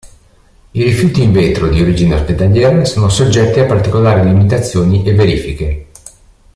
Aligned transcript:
I 0.71 0.81
rifiuti 0.83 1.21
in 1.21 1.31
vetro 1.31 1.67
di 1.67 1.79
origine 1.79 2.15
ospedaliera 2.15 2.85
sono 2.85 3.07
soggetti 3.07 3.59
a 3.59 3.67
particolari 3.67 4.25
limitazioni 4.27 5.03
e 5.05 5.13
verifiche. 5.13 5.85